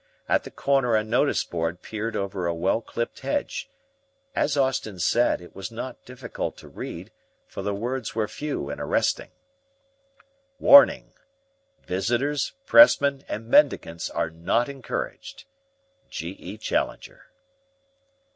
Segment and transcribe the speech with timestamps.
[0.27, 3.69] At the corner a notice board peered over a well clipped hedge.
[4.35, 7.11] As Austin said, it was not difficult to read,
[7.45, 9.29] for the words were few and arresting:
[9.69, 11.13] ++| WARNING.
[11.33, 15.45] |||| Visitors, Pressmen, and Mendicants || are not encouraged.
[15.59, 16.29] |||| G.
[16.39, 16.57] E.
[16.57, 17.27] CHALLENGER.